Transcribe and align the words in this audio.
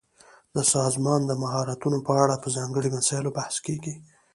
د 0.55 0.57
سازمان 0.73 1.21
د 1.25 1.31
مهارتونو 1.43 1.97
په 2.07 2.11
اړه 2.23 2.35
په 2.43 2.47
ځانګړي 2.57 2.89
مسایلو 2.97 3.35
بحث 3.37 3.55
کیږي. 3.65 3.95